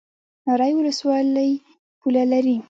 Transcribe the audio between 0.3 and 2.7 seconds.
ناری ولسوالۍ پوله لري؟